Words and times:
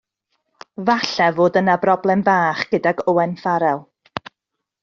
Falle 0.87 1.27
fod 1.39 1.59
yna 1.61 1.75
broblem 1.85 2.25
fach 2.31 2.65
gydag 2.75 3.07
Owen 3.13 3.37
Farell. 3.45 3.89